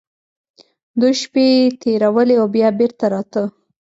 [0.99, 3.43] دوې شپې يې تېرولې او بيا بېرته راته.